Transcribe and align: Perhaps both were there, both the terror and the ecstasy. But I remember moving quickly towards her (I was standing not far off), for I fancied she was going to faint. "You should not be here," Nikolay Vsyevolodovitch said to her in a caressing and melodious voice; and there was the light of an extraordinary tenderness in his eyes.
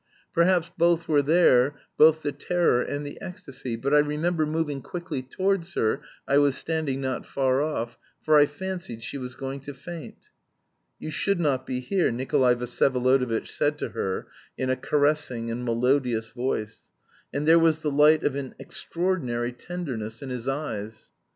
Perhaps 0.33 0.71
both 0.79 1.07
were 1.07 1.21
there, 1.21 1.79
both 1.95 2.23
the 2.23 2.31
terror 2.31 2.81
and 2.81 3.05
the 3.05 3.21
ecstasy. 3.21 3.75
But 3.75 3.93
I 3.93 3.99
remember 3.99 4.47
moving 4.47 4.81
quickly 4.81 5.21
towards 5.21 5.75
her 5.75 6.01
(I 6.27 6.39
was 6.39 6.57
standing 6.57 7.01
not 7.01 7.23
far 7.23 7.61
off), 7.61 7.99
for 8.23 8.35
I 8.35 8.47
fancied 8.47 9.03
she 9.03 9.19
was 9.19 9.35
going 9.35 9.59
to 9.59 9.75
faint. 9.75 10.17
"You 10.97 11.11
should 11.11 11.39
not 11.39 11.67
be 11.67 11.81
here," 11.81 12.09
Nikolay 12.11 12.55
Vsyevolodovitch 12.55 13.49
said 13.49 13.77
to 13.77 13.89
her 13.89 14.25
in 14.57 14.71
a 14.71 14.75
caressing 14.75 15.51
and 15.51 15.63
melodious 15.63 16.31
voice; 16.31 16.81
and 17.31 17.47
there 17.47 17.59
was 17.59 17.81
the 17.81 17.91
light 17.91 18.23
of 18.23 18.35
an 18.35 18.55
extraordinary 18.57 19.51
tenderness 19.53 20.23
in 20.23 20.31
his 20.31 20.47
eyes. 20.47 21.11